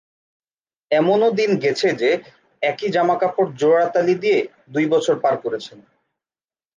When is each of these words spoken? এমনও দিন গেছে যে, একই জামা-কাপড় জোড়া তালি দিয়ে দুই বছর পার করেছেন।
এমনও 0.91 1.29
দিন 1.31 1.51
গেছে 1.59 1.87
যে, 1.93 2.09
একই 2.61 2.89
জামা-কাপড় 2.89 3.49
জোড়া 3.57 3.85
তালি 3.89 4.15
দিয়ে 4.15 4.39
দুই 4.69 4.85
বছর 4.85 5.15
পার 5.19 5.35
করেছেন। 5.37 5.79